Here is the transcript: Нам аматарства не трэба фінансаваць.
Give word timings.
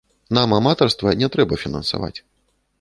Нам 0.37 0.55
аматарства 0.59 1.13
не 1.21 1.29
трэба 1.37 1.61
фінансаваць. 1.67 2.15